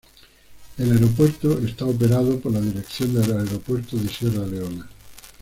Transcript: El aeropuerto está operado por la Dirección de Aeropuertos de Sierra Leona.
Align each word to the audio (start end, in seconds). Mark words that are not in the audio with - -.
El 0.79 0.93
aeropuerto 0.93 1.59
está 1.59 1.85
operado 1.85 2.39
por 2.39 2.51
la 2.53 2.59
Dirección 2.59 3.13
de 3.13 3.21
Aeropuertos 3.37 4.01
de 4.03 4.09
Sierra 4.09 4.47
Leona. 4.47 4.89